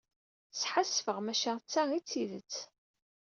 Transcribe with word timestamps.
Sḥassfeɣ, 0.61 1.17
maca 1.21 1.53
d 1.61 1.63
ta 1.71 1.83
i 1.97 2.01
tidet. 2.09 2.55